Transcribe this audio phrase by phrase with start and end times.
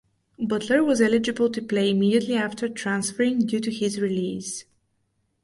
[0.39, 4.65] Butler was eligible to play immediately after transferring due to his release.